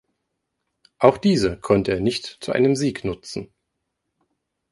[0.97, 3.53] Auch diese konnte er nicht zu einem Sieg nutzen.